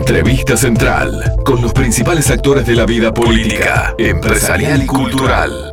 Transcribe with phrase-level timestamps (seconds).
[0.00, 5.72] Entrevista Central con los principales actores de la vida política, empresarial y cultural.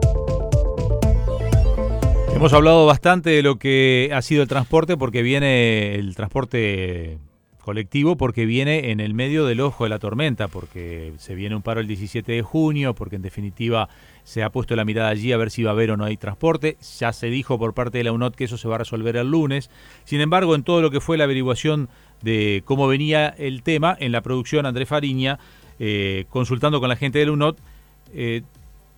[2.36, 7.18] Hemos hablado bastante de lo que ha sido el transporte porque viene el transporte
[7.68, 11.62] colectivo porque viene en el medio del ojo de la tormenta, porque se viene un
[11.62, 13.89] paro el 17 de junio, porque en definitiva
[14.23, 16.16] se ha puesto la mirada allí a ver si va a haber o no hay
[16.16, 16.78] transporte.
[17.00, 19.32] Ya se dijo por parte de la UNOT que eso se va a resolver el
[19.32, 19.70] lunes.
[20.05, 21.89] Sin embargo, en todo lo que fue la averiguación
[22.21, 25.39] de cómo venía el tema, en la producción Andrés Fariña,
[25.79, 27.59] eh, consultando con la gente de la UNOT,
[28.14, 28.42] eh,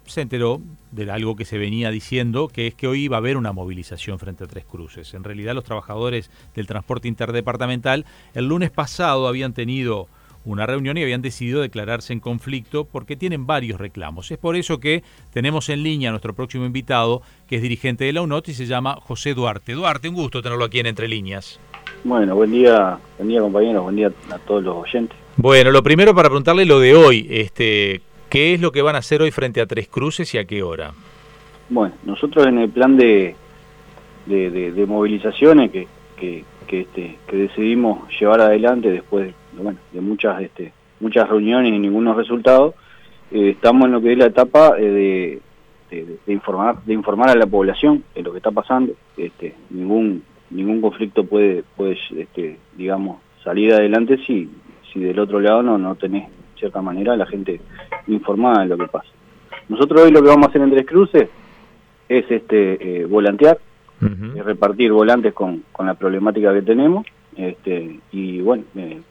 [0.05, 0.61] se enteró
[0.91, 4.17] de algo que se venía diciendo, que es que hoy iba a haber una movilización
[4.17, 5.13] frente a Tres Cruces.
[5.13, 10.07] En realidad los trabajadores del transporte interdepartamental el lunes pasado habían tenido
[10.45, 14.31] una reunión y habían decidido declararse en conflicto porque tienen varios reclamos.
[14.31, 18.13] Es por eso que tenemos en línea a nuestro próximo invitado, que es dirigente de
[18.13, 19.73] la UNOT y se llama José Duarte.
[19.73, 21.59] Duarte, un gusto tenerlo aquí en Entre Líneas.
[22.03, 25.17] Bueno, buen día, buen día compañeros, buen día a todos los oyentes.
[25.37, 28.99] Bueno, lo primero para preguntarle lo de hoy, este, ¿Qué es lo que van a
[28.99, 30.91] hacer hoy frente a Tres Cruces y a qué hora?
[31.67, 33.35] Bueno, nosotros en el plan de,
[34.27, 41.27] de, movilizaciones que, que, este, que decidimos llevar adelante después bueno, de muchas, este, muchas
[41.27, 42.75] reuniones y ningunos resultados,
[43.31, 45.41] eh, estamos en lo que es la etapa eh,
[45.89, 48.93] de, de, informar, de informar a la población de lo que está pasando.
[49.17, 54.49] Este, ningún, ningún conflicto puede, puede este, digamos, salir adelante si,
[54.91, 57.59] si del otro lado no, no tenés cierta manera la gente
[58.07, 59.09] informada de lo que pasa.
[59.69, 61.29] Nosotros hoy lo que vamos a hacer en Tres Cruces
[62.07, 63.59] es este eh, volantear,
[64.43, 67.05] repartir volantes con, con la problemática que tenemos,
[67.35, 69.01] este, y bueno, eh,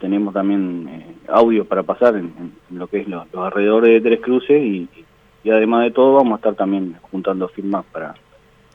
[0.00, 2.32] tenemos también eh, audio para pasar en,
[2.70, 4.88] lo que es los alrededores de Tres Cruces y,
[5.44, 8.14] y, además de todo vamos a estar también juntando firmas para,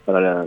[0.06, 0.46] para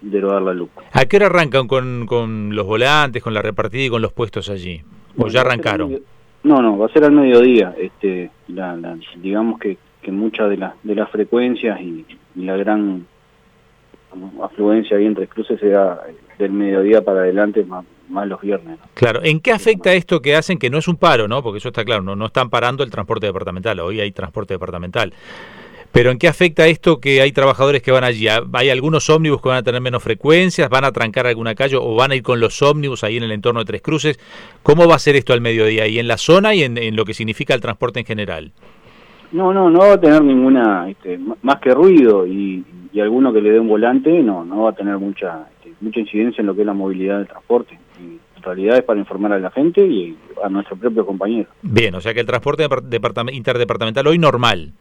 [0.00, 0.70] derogar la luz.
[0.92, 4.48] ¿A qué hora arrancan con, con los volantes, con la repartida y con los puestos
[4.48, 4.82] allí?
[5.16, 6.00] ¿O ya arrancaron?
[6.42, 7.74] No, no, va a ser al mediodía.
[7.78, 8.76] Este, la,
[9.16, 13.06] digamos que, que muchas de, la, de las frecuencias y, la gran
[14.42, 16.00] afluencia ahí entre cruces será
[16.38, 18.78] del mediodía para adelante, más, más los viernes.
[18.94, 21.42] Claro, ¿en qué afecta esto que hacen que no es un paro, no?
[21.42, 25.12] Porque eso está claro, no, no están parando el transporte departamental, hoy hay transporte departamental.
[25.92, 28.28] Pero ¿en qué afecta esto que hay trabajadores que van allí?
[28.28, 30.70] ¿Hay algunos ómnibus que van a tener menos frecuencias?
[30.70, 33.32] ¿Van a trancar alguna calle o van a ir con los ómnibus ahí en el
[33.32, 34.20] entorno de Tres Cruces?
[34.62, 37.12] ¿Cómo va a ser esto al mediodía y en la zona y en, lo que
[37.12, 38.52] significa el transporte en general?
[39.32, 42.64] No, no, no va a tener ninguna, este, más que ruido y,
[43.00, 46.42] alguno que le dé un volante, no, no va a tener mucha, este, mucha incidencia
[46.42, 47.78] en lo que es la movilidad del transporte.
[47.98, 51.48] en realidad es para informar a la gente y a nuestros propios compañeros.
[51.62, 52.66] Bien, o sea que el transporte
[53.32, 54.72] interdepartamental hoy normal.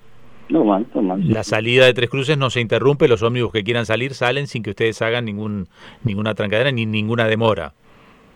[0.50, 1.22] Normal, normal.
[1.28, 4.64] La salida de Tres Cruces no se interrumpe, los ómnibus que quieran salir salen sin
[4.64, 5.68] que ustedes hagan ningún
[6.04, 7.74] ninguna trancadera ni ninguna demora.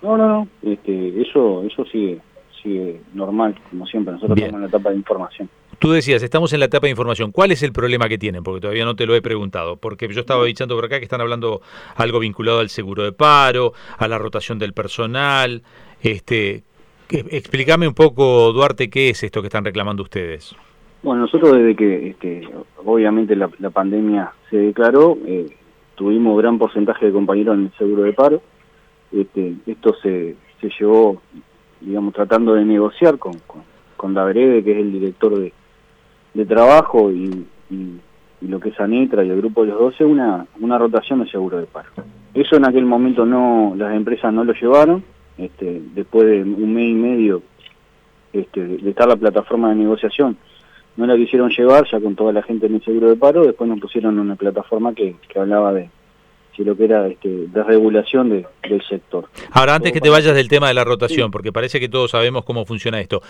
[0.01, 2.19] No, no, no, este, eso eso sigue,
[2.62, 5.50] sigue normal, como siempre, nosotros estamos en la etapa de información.
[5.79, 7.31] Tú decías, estamos en la etapa de información.
[7.31, 8.44] ¿Cuál es el problema que tienen?
[8.44, 9.75] Porque todavía no te lo he preguntado.
[9.75, 11.62] Porque yo estaba dichando por acá que están hablando
[11.96, 15.62] algo vinculado al seguro de paro, a la rotación del personal.
[16.02, 16.63] Este,
[17.09, 20.56] explícame un poco, Duarte, qué es esto que están reclamando ustedes.
[21.03, 22.47] Bueno, nosotros desde que este,
[22.86, 25.47] obviamente la, pandemia se declaró, eh,
[25.96, 28.41] tuvimos gran porcentaje de compañeros en el seguro de paro.
[29.12, 31.22] Este, esto se, se llevó,
[31.81, 33.64] digamos, tratando de negociar con, con,
[33.97, 35.52] con que es el director de,
[36.34, 38.00] de trabajo, y, y,
[38.47, 41.59] lo que es Anitra y el grupo de los 12, una, una rotación de seguro
[41.59, 41.90] de paro.
[42.34, 45.03] Eso en aquel momento no las empresas no lo llevaron.
[45.38, 47.41] Este, después de un mes y medio
[48.34, 50.38] este, de estar la plataforma de negociación,
[50.96, 53.70] no la quisieron llevar ya con toda la gente en el seguro de paro, después
[53.70, 55.90] nos pusieron una plataforma que, que hablaba de,
[56.56, 59.28] si lo que era este, de regulación de, del sector.
[59.52, 62.44] Ahora, antes que te vayas del tema de la rotación, porque parece que todos sabemos
[62.46, 63.22] cómo funciona esto.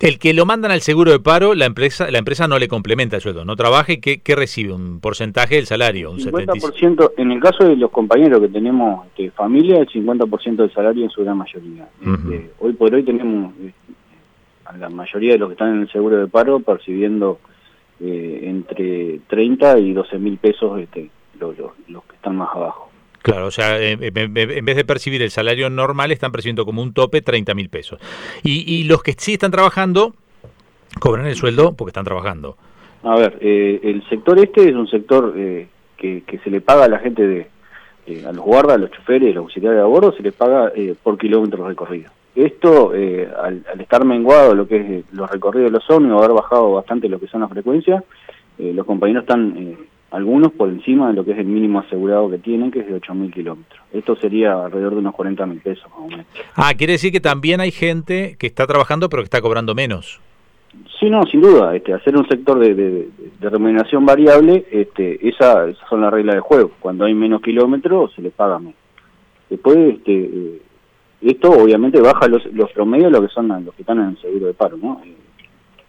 [0.00, 3.16] El que lo mandan al seguro de paro, la empresa la empresa no le complementa
[3.16, 4.72] el sueldo, no trabaje, ¿qué, qué recibe?
[4.72, 6.10] ¿Un porcentaje del salario?
[6.10, 10.72] Un 50%, en el caso de los compañeros que tenemos este, familia, el 50% del
[10.72, 11.88] salario en su gran mayoría.
[12.00, 13.54] Este, hoy por hoy tenemos
[14.72, 17.38] la mayoría de los que están en el seguro de paro percibiendo
[18.00, 22.90] eh, entre 30 y 12 mil pesos este, los, que están más abajo.
[23.22, 27.22] Claro, o sea, en vez de percibir el salario normal, están percibiendo como un tope
[27.22, 27.98] 30 mil pesos.
[28.42, 30.14] Y, y los que sí están trabajando,
[31.00, 32.58] cobran el sueldo porque están trabajando.
[33.02, 36.84] A ver, eh, el sector este es un sector eh, que, que, se le paga
[36.84, 37.46] a la gente de,
[38.26, 40.70] a los guardas, a los choferes, a los auxiliares de a bordo, se les paga
[41.02, 42.12] por kilómetros recorridos.
[42.34, 46.72] Esto, eh, al, estar menguado lo que es los recorridos de los ómnibus, haber bajado
[46.72, 48.02] bastante lo que son las frecuencias,
[48.58, 49.76] eh, los compañeros están
[50.14, 53.00] algunos por encima de lo que es el mínimo asegurado que tienen, que es de
[53.00, 53.80] 8.000 kilómetros.
[53.92, 56.26] Esto sería alrededor de unos 40.000 pesos más o menos.
[56.54, 60.20] Ah, quiere decir que también hay gente que está trabajando pero que está cobrando menos.
[61.00, 61.74] Sí, no, sin duda.
[61.74, 63.08] Este, hacer un sector de,
[63.40, 66.70] remuneración variable, este, esa, esas son las reglas de juego.
[66.80, 68.74] Cuando hay menos kilómetros, se les paga menos.
[69.50, 70.62] Después, este, eh,
[71.30, 74.46] esto obviamente baja los, los promedios, lo que son los que están en el seguro
[74.46, 75.00] de paro, ¿no?
[75.04, 75.14] Eh,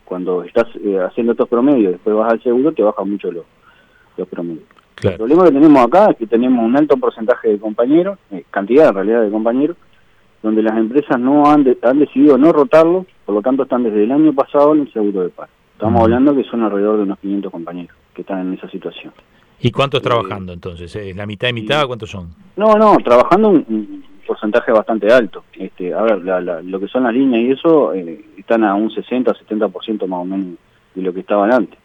[0.06, 3.46] cuando estás eh, haciendo estos promedios, después vas al seguro, te baja mucho los,
[4.18, 4.66] los promedios.
[5.02, 8.18] El problema que tenemos acá es que tenemos un alto porcentaje de compañeros,
[8.50, 9.78] cantidad en realidad de compañeros,
[10.42, 14.12] donde las empresas no han, han decidido no rotarlo, por lo tanto están desde el
[14.12, 15.52] año pasado en el seguro de paro.
[15.74, 19.12] Estamos hablando que son alrededor de unos 500 compañeros que están en esa situación.
[19.60, 20.96] ¿Y cuántos eh, trabajando entonces?
[20.96, 21.86] ¿Es la mitad y mitad?
[21.88, 22.30] ¿Cuántos son?
[22.56, 23.95] No, no, trabajando un,
[24.46, 25.44] porcentaje bastante alto.
[25.54, 26.20] Este, a ver,
[26.64, 30.26] lo que son las líneas y eso eh, están a un 60, 70% más o
[30.26, 30.58] menos
[30.94, 31.80] de lo que estaban antes.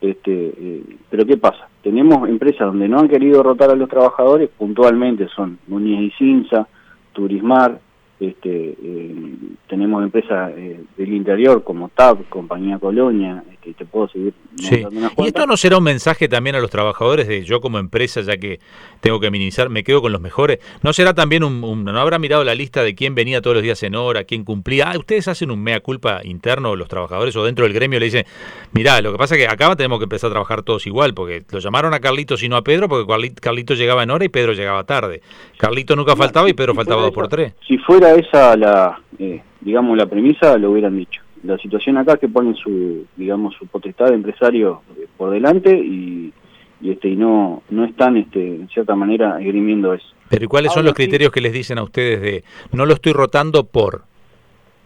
[0.00, 1.68] Este, eh, pero ¿qué pasa?
[1.82, 6.68] Tenemos empresas donde no han querido rotar a los trabajadores, puntualmente son Muñez y Cinza,
[7.12, 7.78] Turismar,
[8.20, 9.34] este, eh,
[9.68, 14.32] tenemos empresas eh, del interior como TAP, Compañía Colonia, este, te puedo seguir.
[14.56, 14.84] Sí.
[15.18, 18.36] ¿Y esto no será un mensaje también a los trabajadores de yo como empresa, ya
[18.36, 18.60] que
[19.00, 20.60] tengo que minimizar, me quedo con los mejores?
[20.82, 23.82] ¿No será también un, no habrá mirado la lista de quién venía todos los días
[23.82, 24.90] en hora, quién cumplía?
[24.90, 28.26] Ah, ustedes hacen un mea culpa interno, los trabajadores o dentro del gremio le dicen,
[28.72, 31.42] mirá, lo que pasa es que acá tenemos que empezar a trabajar todos igual, porque
[31.50, 34.52] lo llamaron a Carlitos y no a Pedro, porque Carlitos llegaba en hora y Pedro
[34.52, 35.20] llegaba tarde.
[35.58, 37.54] Carlitos nunca faltaba y Pedro faltaba dos por tres.
[37.66, 41.22] Si fuera esa la, eh, digamos, la premisa, lo hubieran dicho.
[41.42, 45.76] La situación acá es que ponen su, digamos, su potestad de empresario eh, por delante
[45.76, 46.32] y,
[46.80, 50.06] y este y no no están este en cierta manera esgrimiendo eso.
[50.28, 53.12] Pero ¿y cuáles son los criterios que les dicen a ustedes de no lo estoy
[53.12, 54.02] rotando por?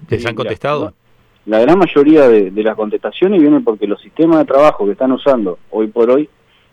[0.09, 0.93] ¿Les han contestado?
[1.47, 5.59] La, gran mayoría de, las contestaciones vienen porque los sistemas de trabajo que están usando
[5.71, 6.29] hoy por hoy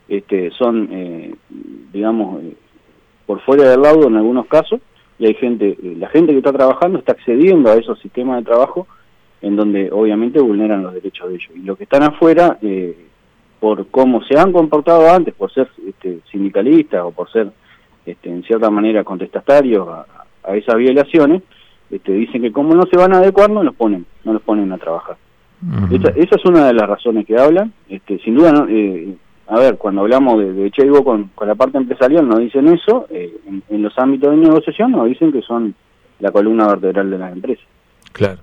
[0.08, 1.34] este, son, eh,
[1.92, 2.42] digamos,
[3.24, 4.80] por fuera del laudo en algunos casos
[5.18, 8.44] y hay gente, eh, la gente que está trabajando está accediendo a esos sistemas de
[8.44, 8.86] trabajo
[9.42, 11.50] en donde obviamente vulneran los derechos de ellos.
[11.54, 12.96] Y los que están afuera, eh,
[13.60, 17.50] por cómo se han comportado antes, por ser este, sindicalistas o por ser
[18.04, 20.06] este, en cierta manera contestatarios a,
[20.54, 21.42] esas violaciones,
[21.90, 24.72] este, dicen que como no se van a adecuar, no los ponen, no los ponen
[24.72, 25.16] a trabajar.
[25.90, 27.72] esa, esa, es una de las razones que hablan.
[27.88, 29.16] Este, sin duda, no, eh,
[29.48, 33.06] a ver, cuando hablamos de, de Cheibo con, con la parte empresarial nos dicen eso,
[33.10, 33.32] eh,
[33.68, 35.74] en, los ámbitos de negociación nos dicen que son
[36.18, 37.64] la columna vertebral de las empresas.
[38.12, 38.40] Claro.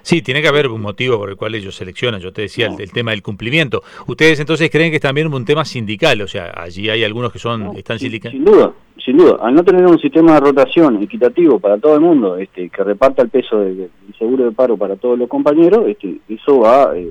[0.00, 2.20] Sí, tiene que haber un motivo por el cual ellos seleccionan.
[2.20, 3.82] Yo te decía el, tema del cumplimiento.
[4.06, 6.22] ¿Ustedes entonces creen que es también un tema sindical?
[6.22, 8.36] O sea, allí hay algunos que son están sindicales.
[8.36, 8.72] Sin duda,
[9.04, 9.38] sin duda.
[9.42, 13.22] Al no tener un sistema de rotación equitativo para todo el mundo, este, que reparta
[13.22, 17.10] el peso del, seguro de paro para todos los compañeros, este, eso va eh,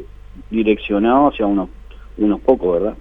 [0.49, 1.67] direccionado hacia unos
[2.17, 2.95] unos pocos, ¿verdad?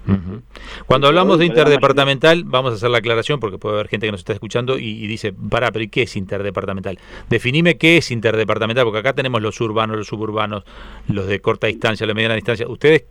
[0.86, 4.20] Cuando hablamos de interdepartamental, vamos a hacer la aclaración porque puede haber gente que nos
[4.20, 6.98] está escuchando y, dice, para, pero ¿y qué es interdepartamental?
[7.28, 10.64] Definime qué es interdepartamental, porque acá tenemos los urbanos, los suburbanos,
[11.08, 12.66] los de corta distancia, los de mediana distancia.
[12.68, 13.04] Ustedes,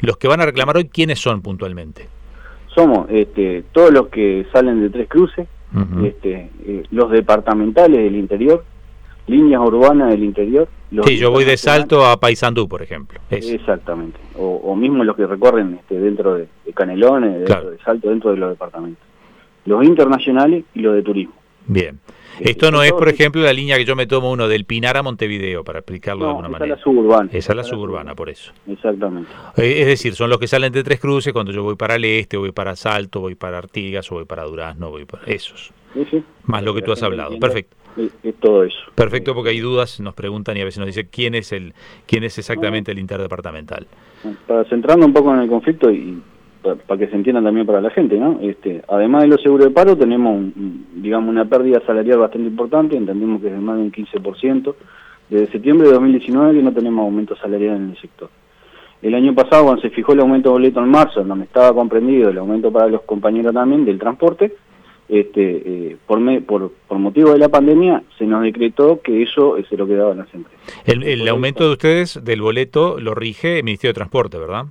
[0.00, 2.08] los que van a reclamar hoy, ¿quiénes son puntualmente?
[2.74, 5.46] Somos este, todos los que salen de Tres Cruces,
[6.04, 8.64] este, eh, los departamentales del interior,
[9.26, 10.68] líneas urbanas del interior.
[11.04, 13.20] sí, yo voy de Salto a Paysandú, por ejemplo.
[13.30, 14.18] Exactamente.
[14.36, 18.50] O, mismo los que recorren este, dentro de, Canelones, dentro de Salto, dentro de los
[18.50, 19.02] departamentos.
[19.64, 21.34] Los internacionales y los de turismo.
[21.66, 21.98] Bien.
[22.38, 24.96] Este, Esto no es, por ejemplo, la línea que yo me tomo uno del Pinar
[24.96, 26.74] a Montevideo, para explicarlo de alguna manera.
[26.74, 27.30] Esa es la suburbana.
[27.32, 28.52] Esa es la suburbana, por eso.
[28.66, 29.30] Exactamente.
[29.56, 32.04] Eh, es decir, son los que salen de Tres Cruces cuando yo voy para el
[32.04, 35.72] este, voy para Salto, voy para Artigas, o voy para Durazno, voy para esos.
[36.44, 37.38] Más lo que tú has hablado.
[37.38, 38.78] Perfecto es, todo eso.
[38.94, 41.74] Perfecto, porque hay dudas, nos preguntan y a veces nos dice quién es el
[42.06, 43.86] quién es exactamente el interdepartamental.
[44.46, 46.20] Para centrarnos un poco en el conflicto y
[46.62, 48.38] para, que se entienda también para la gente, ¿no?
[48.40, 50.44] Este, además de los seguros de paro, tenemos,
[50.94, 54.74] digamos, una pérdida salarial bastante importante, entendemos que es de más de un 15%.
[55.28, 58.28] Desde septiembre de 2019 que no tenemos aumento salarial en el sector.
[59.00, 62.30] El año pasado, cuando se fijó el aumento de boleto en marzo, donde estaba comprendido
[62.30, 64.54] el aumento para los compañeros también del transporte,
[65.08, 69.76] este, eh, por, por, por, motivo de la pandemia se nos decretó que eso se
[69.76, 70.60] lo quedaba en las empresas.
[70.86, 74.66] El, aumento de ustedes del boleto lo rige el Ministerio de Transporte, ¿verdad?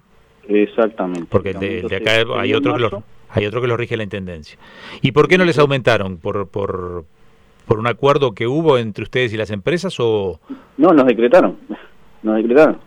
[0.48, 1.28] Exactamente.
[1.30, 4.58] Porque de, acá hay otro, que lo, hay otro que lo rige la Intendencia.
[5.02, 6.18] ¿Y por qué no les aumentaron?
[6.18, 7.06] ¿Por, por,
[7.68, 10.40] por un acuerdo que hubo entre ustedes y las empresas o...?
[10.78, 11.58] No, nos decretaron,
[12.24, 12.78] nos decretaron.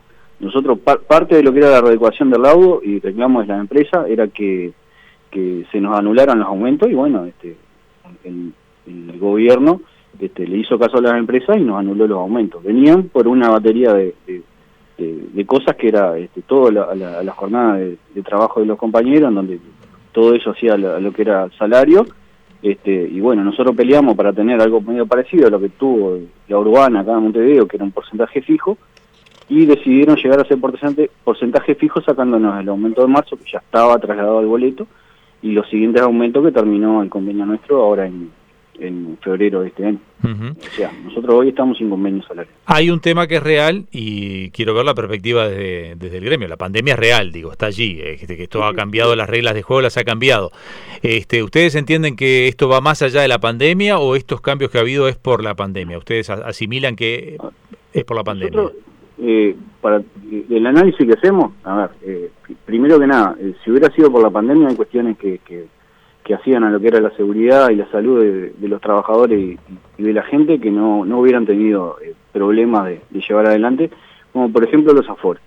[0.41, 4.05] Nosotros, parte de lo que era la readecuación del laudo y reclamos de la empresa
[4.07, 4.73] era que
[5.37, 7.59] que se nos anularon los aumentos y bueno, este,
[8.25, 8.55] el,
[9.19, 9.83] gobierno
[10.19, 12.65] este, le hizo caso a las empresas y nos anuló los aumentos.
[12.65, 14.15] Venían por una batería de,
[14.97, 19.35] de, cosas que era este, toda la, la, jornada de, trabajo de los compañeros, en
[19.35, 19.61] donde
[20.13, 22.07] todo eso hacía lo, lo que era salario,
[22.63, 26.59] este, y bueno, nosotros peleamos para tener algo medio parecido a lo que tuvo la
[26.59, 28.79] urbana acá en Montevideo, que era un porcentaje fijo,
[29.51, 33.59] y decidieron llegar a ese porcentaje, porcentaje fijo sacándonos el aumento de marzo, que ya
[33.59, 34.87] estaba trasladado al boleto,
[35.47, 38.33] y los siguientes aumentos que terminó el convenio nuestro ahora en,
[38.81, 40.01] en febrero de este año.
[40.25, 42.51] O sea, nosotros hoy estamos sin convenio salario.
[42.65, 46.49] Hay un tema que es real y quiero ver la perspectiva desde, desde el gremio.
[46.49, 48.01] La pandemia es real, digo, está allí.
[48.03, 50.51] Este, que esto ha cambiado las reglas de juego, las ha cambiado.
[51.03, 54.79] Este, ¿Ustedes entienden que esto va más allá de la pandemia o estos cambios que
[54.79, 55.97] ha habido es por la pandemia?
[55.97, 57.37] ¿Ustedes asimilan que
[57.93, 58.57] es por la pandemia?
[58.57, 58.83] Nosotros,
[59.19, 62.31] eh, para el análisis que hacemos, a ver, eh,
[62.65, 65.67] primero que nada, eh, si hubiera sido por la pandemia hay cuestiones que, que
[66.27, 69.57] que hacían a lo que era la seguridad y la salud de, los trabajadores
[69.97, 73.91] y, de la gente que no, no hubieran tenido eh, problemas de, llevar adelante,
[74.33, 75.41] como por ejemplo los aforos.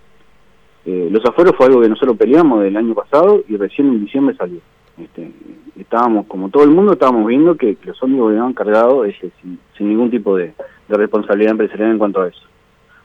[0.85, 4.38] Eh, los aforos fue algo que nosotros peleamos del año pasado y recién en diciembre
[4.38, 4.61] salió.
[4.97, 5.29] Este,
[5.77, 10.38] estábamos, como todo el mundo, estábamos viendo que, los ómnibus habían cargado sin, ningún tipo
[10.38, 10.53] de,
[10.88, 12.41] responsabilidad empresarial en cuanto a eso.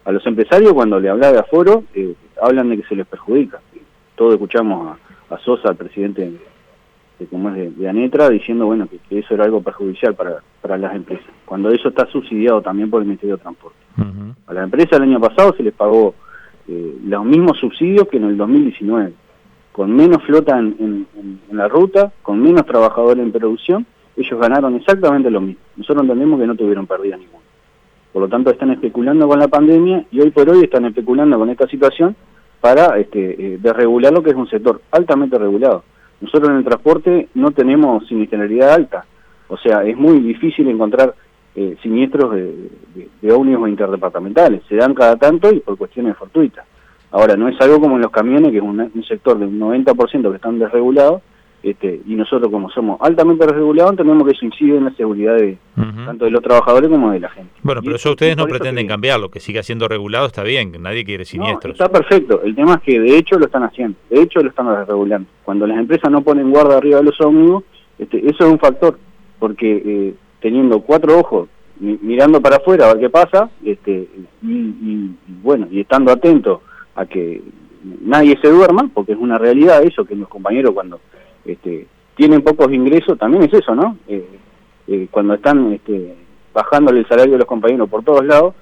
[0.04, 3.60] A los empresarios, cuando le hablaba de aforo, eh, hablan de que se les perjudica.
[4.16, 4.96] Todos escuchamos
[5.30, 6.32] a, a Sosa, al presidente
[7.30, 11.26] como es de, Anetra, diciendo bueno que, eso era algo perjudicial para, para las empresas,
[11.44, 13.78] cuando eso está subsidiado también por el Ministerio de Transporte.
[14.46, 16.14] A las empresas el año pasado se les pagó
[16.66, 19.12] eh, los mismos subsidios que en el 2019,
[19.72, 21.06] con menos flota en,
[21.50, 25.60] la ruta, con menos trabajadores en producción, ellos ganaron exactamente lo mismo.
[25.76, 27.43] Nosotros entendemos que no tuvieron pérdida ninguna.
[28.14, 31.50] Por lo tanto, están especulando con la pandemia y hoy por hoy están especulando con
[31.50, 32.14] esta situación
[32.60, 35.82] para este, eh, desregular lo que es un sector altamente regulado.
[36.20, 39.04] Nosotros en el transporte no tenemos siniestralidad alta,
[39.48, 41.12] o sea, es muy difícil encontrar
[41.56, 42.70] eh, siniestros de,
[43.20, 46.64] de, ómnibus interdepartamentales, se dan cada tanto y por cuestiones fortuitas.
[47.10, 50.30] Ahora, no es algo como en los camiones, que es un, sector de un 90%
[50.30, 51.20] que están desregulados,
[51.64, 55.56] este, y nosotros como somos altamente desregulados entendemos que eso incide en la seguridad de
[56.04, 57.50] tanto de los trabajadores como de la gente.
[57.62, 61.06] Bueno, pero eso ustedes no pretenden cambiarlo, que siga siendo regulado está bien, que nadie
[61.06, 61.72] quiere siniestros.
[61.72, 64.66] está perfecto, el tema es que de hecho lo están haciendo, de hecho lo están
[64.66, 65.26] desregulando.
[65.42, 67.64] Cuando las empresas no ponen guarda arriba de los ómnibus,
[67.98, 68.98] este, eso es un factor,
[69.38, 71.48] porque eh, teniendo cuatro ojos
[71.80, 74.06] mirando para afuera a ver qué pasa, este,
[74.42, 76.60] y, y bueno, y estando atento
[76.94, 77.40] a que
[78.02, 81.00] nadie se duerma, porque es una realidad eso, que los compañeros cuando
[81.44, 81.86] este,
[82.16, 83.96] tienen pocos ingresos, también es eso, ¿no?
[84.08, 84.38] Eh,
[84.86, 86.14] eh, cuando están este,
[86.52, 88.54] bajándole el salario de los compañeros por todos lados,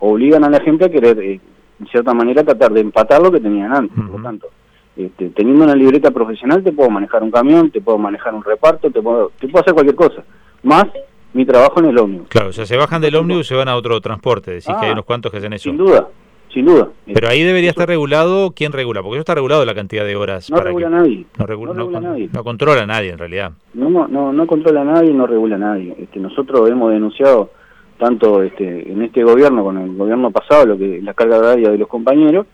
[0.00, 1.40] obligan a la gente a querer, eh,
[1.80, 3.96] en cierta manera, tratar de empatar lo que tenían antes.
[3.96, 4.48] Por lo tanto,
[4.96, 8.90] este, teniendo una libreta profesional, te puedo manejar un camión, te puedo manejar un reparto,
[8.90, 10.22] te puedo, te puedo hacer cualquier cosa.
[10.62, 10.84] Más
[11.32, 12.28] mi trabajo en el ómnibus.
[12.28, 14.50] Claro, o sea, se bajan del ómnibus y se van a otro transporte.
[14.50, 15.64] Decís que hay ah, unos cuantos que hacen eso.
[15.64, 16.08] Sin duda,
[16.52, 16.88] sin duda.
[17.06, 19.02] Pero ahí debería estar regulado, ¿quién regula?
[19.02, 20.50] Porque eso está regulado la cantidad de horas.
[20.50, 21.26] No regula nadie.
[21.38, 22.28] No, regula, nadie.
[22.32, 23.52] No controla a nadie en realidad.
[23.74, 25.94] No, no, no controla a nadie, no regula a nadie.
[25.98, 27.50] Este, nosotros hemos denunciado
[27.98, 31.78] tanto este, en este gobierno con el gobierno pasado lo que la carga horaria de
[31.78, 32.46] los compañeros,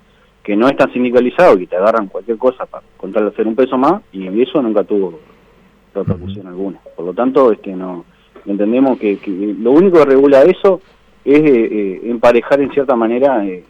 [0.43, 4.03] que no están sindicalizados, que te agarran cualquier cosa para contar hacer un peso más,
[4.13, 5.19] y eso nunca tuvo
[5.95, 6.81] repercusión alguna.
[6.95, 8.05] Por lo tanto, este, no
[8.45, 9.19] entendemos que,
[9.59, 10.81] lo único que regula eso
[11.25, 13.65] es eh, eh, emparejar en cierta manera eh,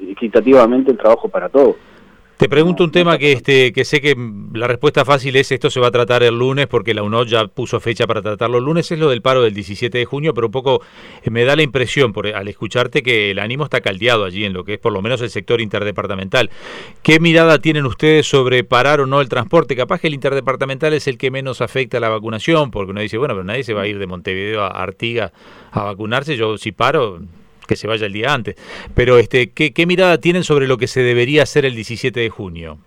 [0.00, 1.76] equitativamente el trabajo para todos.
[2.40, 4.16] Te pregunto un tema que este que sé que
[4.54, 7.46] la respuesta fácil es esto se va a tratar el lunes porque la UNOD ya
[7.48, 10.46] puso fecha para tratarlo el lunes, es lo del paro del 17 de junio, pero
[10.46, 10.80] un poco
[11.22, 14.54] eh, me da la impresión por, al escucharte que el ánimo está caldeado allí en
[14.54, 16.48] lo que es por lo menos el sector interdepartamental.
[17.02, 19.76] ¿Qué mirada tienen ustedes sobre parar o no el transporte?
[19.76, 23.18] Capaz que el interdepartamental es el que menos afecta a la vacunación, porque uno dice,
[23.18, 25.30] bueno, pero nadie se va a ir de Montevideo a Artiga
[25.72, 27.20] a vacunarse, yo si paro
[27.70, 28.56] que se vaya el día antes.
[28.94, 32.78] Pero este, ¿qué, mirada tienen sobre lo que se debería hacer el 17 de junio?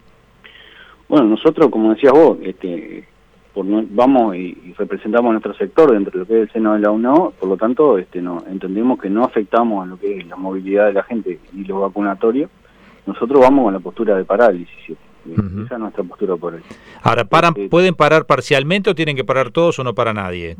[1.08, 3.08] Bueno, nosotros, como decías vos, este,
[3.54, 6.92] por, vamos y, representamos nuestro sector dentro de lo que es el seno de la
[6.92, 10.36] UNO, por lo tanto este, no, entendemos que no afectamos a lo que es la
[10.36, 12.50] movilidad de la gente y los vacunatorios.
[13.06, 15.00] Nosotros vamos con la postura de parar el 17.
[15.66, 16.62] Esa es nuestra postura por hoy.
[17.02, 20.58] Ahora, paran, este, ¿pueden parar parcialmente o tienen que parar todos o no para nadie?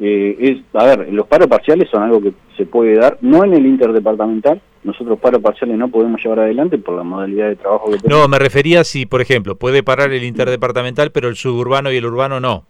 [0.00, 3.54] Eh, es, a ver, los paros parciales son algo que se puede dar, no en
[3.54, 7.98] el interdepartamental, nosotros paros parciales no podemos llevar adelante por la modalidad de trabajo que
[7.98, 8.22] tenemos.
[8.22, 12.06] No, me refería si, por ejemplo, puede parar el interdepartamental, pero el suburbano y el
[12.06, 12.64] urbano no.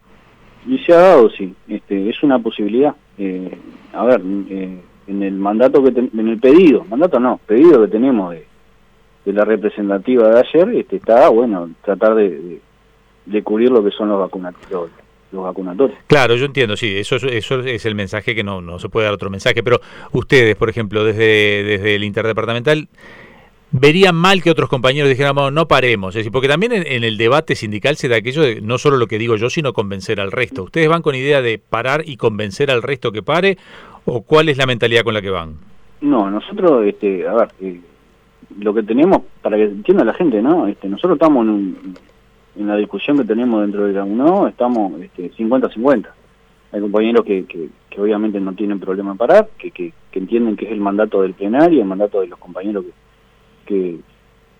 [0.66, 2.94] Y se ha dado, sí, este, es una posibilidad.
[3.18, 3.58] Eh,
[3.92, 8.32] a ver, eh, en el mandato que en el pedido, mandato no, pedido que tenemos
[8.32, 8.46] de,
[9.24, 12.60] de la representativa de ayer, este, está, bueno, tratar de,
[13.26, 14.90] de, cubrir lo que son los vacunatorios
[15.34, 15.98] los vacunatorios.
[16.06, 19.14] Claro, yo entiendo, sí, eso, eso es el mensaje que no, no se puede dar
[19.14, 19.80] otro mensaje, pero
[20.12, 22.88] ustedes, por ejemplo, desde, desde el interdepartamental,
[23.76, 26.14] verían mal que otros compañeros dijéramos no paremos.
[26.14, 29.08] Es decir, porque también en, el debate sindical se da aquello de no solo lo
[29.08, 30.62] que digo yo, sino convencer al resto.
[30.62, 33.58] ¿Ustedes van con idea de parar y convencer al resto que pare?
[34.04, 35.56] ¿O cuál es la mentalidad con la que van?
[36.00, 37.80] No, nosotros, este, a ver, eh,
[38.60, 40.68] lo que tenemos, para que entienda la gente, ¿no?
[40.68, 41.76] Este, nosotros estamos en,
[42.56, 46.08] la discusión que tenemos dentro de la UNO, estamos este, 50-50.
[46.72, 47.70] Hay compañeros que, que,
[48.00, 51.80] obviamente no tienen problema en parar, que, que, entienden que es el mandato del plenario,
[51.80, 52.90] el mandato de los compañeros que
[53.64, 53.98] que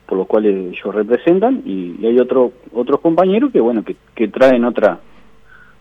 [0.07, 4.65] por los cuales ellos representan y, hay otro, otros compañeros que bueno que, que traen
[4.65, 5.01] otra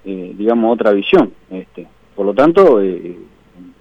[0.06, 3.18] eh, digamos otra visión este por lo tanto eh,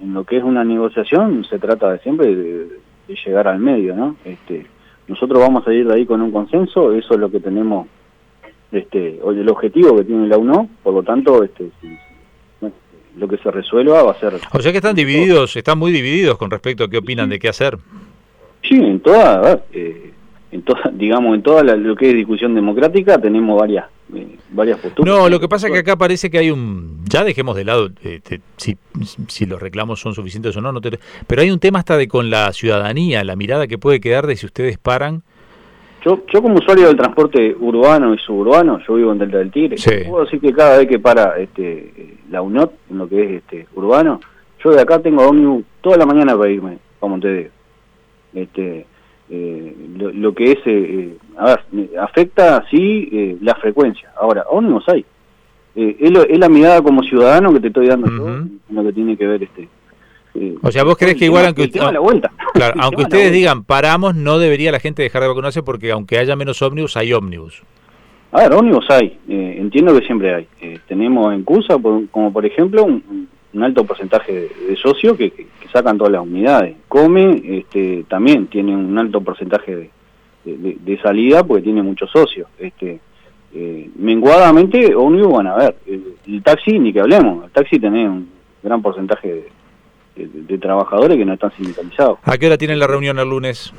[0.01, 2.83] en lo que es una negociación se trata de siempre de,
[3.27, 4.67] llegar al medio no este
[5.07, 7.87] nosotros vamos a ir de ahí con un consenso eso es lo que tenemos
[8.73, 11.71] este el objetivo que tiene la UNO por lo tanto este
[13.17, 16.39] lo que se resuelva va a ser o sea que están divididos están muy divididos
[16.39, 17.79] con respecto a qué opinan de qué hacer
[18.63, 20.13] Sí, en toda, eh,
[20.53, 25.15] en toda, digamos, en toda lo que es discusión democrática tenemos varias, eh, varias posturas.
[25.15, 27.91] No, lo que pasa es que acá parece que hay un, ya dejemos de lado
[28.03, 28.77] este, si,
[29.29, 32.31] si los reclamos son suficientes o no, no pero hay un tema hasta de con
[32.31, 35.23] la ciudadanía, la mirada que puede quedar de si ustedes paran.
[36.05, 39.77] Yo, yo como usuario del transporte urbano y suburbano, yo vivo en Delta del Tigre,
[40.09, 43.67] puedo decir que cada vez que para este, la UNOT, en lo que es este
[43.75, 44.21] urbano,
[44.63, 47.51] yo de acá tengo ómnibus toda la mañana para irme a Montevideo
[48.35, 48.87] este,
[49.31, 54.11] eh, lo, que es, eh, eh, a ver, afecta sí la frecuencia.
[54.21, 55.05] Ahora, ómnibus hay.
[55.75, 58.09] Es, es, la mirada como ciudadano que te estoy dando
[58.71, 59.69] lo que tiene que ver este.
[60.63, 61.71] O sea, vos crees que igual aunque,
[62.81, 66.63] aunque ustedes digan paramos, no debería la gente dejar de vacunarse porque aunque haya menos
[66.63, 67.63] ómnibus, hay ómnibus.
[68.33, 70.49] A ver, ómnibus hay, entiendo que siempre hay.
[70.89, 71.77] tenemos en Cusa,
[72.11, 76.77] como por ejemplo, un, un alto porcentaje de, socios que, sacan todas las unidades.
[76.87, 79.91] Come este, también tiene un alto porcentaje
[80.45, 82.49] de, salida porque tiene muchos socios.
[82.59, 83.01] Este,
[83.55, 85.77] eh, menguadamente ómnibus van a ver.
[85.87, 88.29] El, taxi, ni que hablemos, el taxi tiene un
[88.63, 89.49] gran porcentaje de,
[90.61, 92.19] trabajadores que no están sindicalizados.
[92.23, 93.73] ¿A qué hora tienen la reunión el lunes?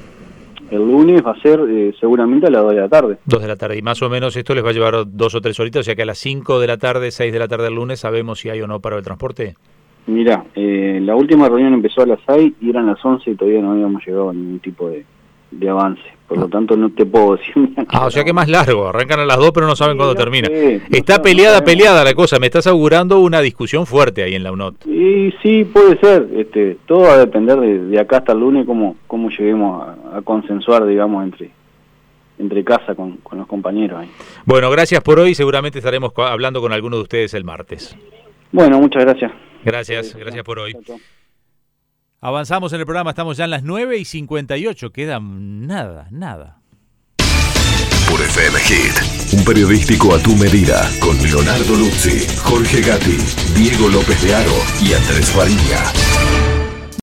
[0.72, 3.18] El lunes va a ser eh, seguramente a las 2 de la tarde.
[3.26, 3.78] 2 de la tarde.
[3.78, 5.96] Y más o menos esto les va a llevar dos o tres horitas, o sea
[5.96, 8.50] que a las 5 de la tarde, 6 de la tarde del lunes sabemos si
[8.50, 9.56] hay o no paro de transporte.
[10.08, 13.62] Mira, eh, la última reunión empezó a las 6 y eran las 11 y todavía
[13.62, 16.02] no habíamos llegado a ningún tipo de, avance.
[16.34, 17.54] Por lo tanto, no te puedo decir.
[17.90, 18.88] Ah, o sea que más largo.
[18.88, 20.48] Arrancan a las 2 pero no saben cuándo termina.
[20.92, 22.40] Está peleada, peleada la cosa.
[22.40, 24.84] Me estás augurando una discusión fuerte ahí en la UNOT.
[24.84, 26.28] Sí, sí, puede ser.
[26.36, 30.88] Este, todo va a depender de, acá hasta el lunes cómo, cómo lleguemos a, consensuar,
[30.88, 31.52] digamos, entre
[32.40, 34.00] entre casa con, con los compañeros.
[34.00, 34.10] Ahí.
[34.44, 35.36] Bueno, gracias por hoy.
[35.36, 37.96] Seguramente estaremos hablando con alguno de ustedes el martes.
[38.52, 39.32] Bueno, muchas gracias.
[39.64, 40.76] Gracias, gracias por hoy.
[42.26, 46.62] Avanzamos en el programa, estamos ya en las 9 y 58, queda nada, nada.
[48.10, 53.18] Por FM Hit, un periodístico a tu medida, con Leonardo Luzzi, Jorge Gatti,
[53.58, 56.13] Diego López de Aro y Andrés Farina.